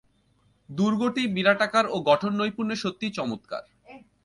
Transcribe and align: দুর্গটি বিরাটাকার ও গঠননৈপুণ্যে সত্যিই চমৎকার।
দুর্গটি 0.69 1.23
বিরাটাকার 1.27 1.85
ও 1.87 1.97
গঠননৈপুণ্যে 2.09 2.75
সত্যিই 2.75 3.15
চমৎকার। 3.17 3.63